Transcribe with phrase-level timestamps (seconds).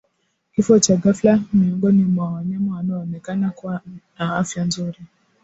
[0.53, 3.81] Kifo cha ghafla miongoni mwa wanyama wanaoonekana kuwa
[4.19, 4.99] na afya nzuri